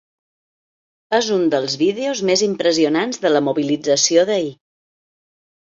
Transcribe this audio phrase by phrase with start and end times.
[1.17, 4.53] És un dels vídeos més impressionants de la mobilització d’ahir.